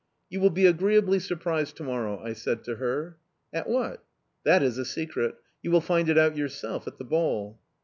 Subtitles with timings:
[0.31, 3.17] "You will be agreeably surprised to morrow," I said to her.
[3.53, 4.03] "At what?"
[4.43, 5.35] "That is a secret...
[5.61, 7.59] You will find it out yourself, at the ball."